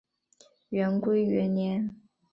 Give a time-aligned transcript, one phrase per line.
[0.69, 1.95] 元龟元年。